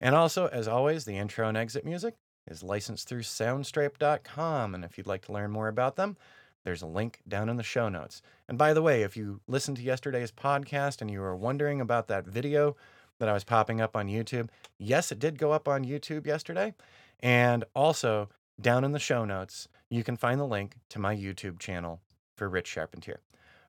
And 0.00 0.16
also, 0.16 0.48
as 0.48 0.66
always, 0.66 1.04
the 1.04 1.16
intro 1.16 1.46
and 1.48 1.56
exit 1.56 1.84
music 1.84 2.16
is 2.46 2.62
licensed 2.62 3.08
through 3.08 3.22
soundstripe.com. 3.22 4.74
And 4.74 4.84
if 4.84 4.98
you'd 4.98 5.06
like 5.06 5.24
to 5.26 5.32
learn 5.32 5.50
more 5.50 5.68
about 5.68 5.96
them, 5.96 6.16
there's 6.64 6.82
a 6.82 6.86
link 6.86 7.20
down 7.28 7.48
in 7.48 7.56
the 7.56 7.62
show 7.62 7.88
notes. 7.88 8.22
And 8.48 8.58
by 8.58 8.72
the 8.72 8.82
way, 8.82 9.02
if 9.02 9.16
you 9.16 9.40
listened 9.46 9.76
to 9.78 9.82
yesterday's 9.82 10.32
podcast 10.32 11.00
and 11.00 11.10
you 11.10 11.20
were 11.20 11.36
wondering 11.36 11.80
about 11.80 12.08
that 12.08 12.26
video 12.26 12.76
that 13.18 13.28
I 13.28 13.32
was 13.32 13.44
popping 13.44 13.80
up 13.80 13.96
on 13.96 14.08
YouTube, 14.08 14.48
yes, 14.78 15.12
it 15.12 15.18
did 15.18 15.38
go 15.38 15.52
up 15.52 15.68
on 15.68 15.84
YouTube 15.84 16.26
yesterday. 16.26 16.74
And 17.20 17.64
also, 17.74 18.28
down 18.60 18.84
in 18.84 18.92
the 18.92 18.98
show 18.98 19.24
notes, 19.24 19.68
you 19.88 20.02
can 20.02 20.16
find 20.16 20.40
the 20.40 20.46
link 20.46 20.76
to 20.90 20.98
my 20.98 21.14
YouTube 21.14 21.58
channel 21.58 22.00
for 22.36 22.48
Rich 22.48 22.68
Charpentier. 22.68 23.20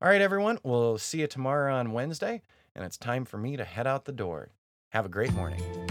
All 0.02 0.10
right, 0.10 0.22
everyone, 0.22 0.60
we'll 0.64 0.98
see 0.98 1.22
you 1.22 1.28
tomorrow 1.28 1.74
on 1.74 1.92
Wednesday, 1.92 2.42
and 2.76 2.84
it's 2.84 2.98
time 2.98 3.26
for 3.26 3.38
me 3.38 3.56
to 3.56 3.64
head 3.64 3.88
out 3.88 4.06
the 4.06 4.12
door. 4.12 4.50
Have 4.90 5.06
a 5.06 5.10
great 5.10 5.34
morning. 5.34 5.85